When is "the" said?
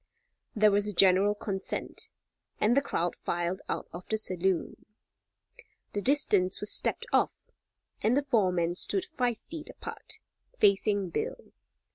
2.75-2.81, 4.09-4.17, 5.93-6.01, 8.17-8.23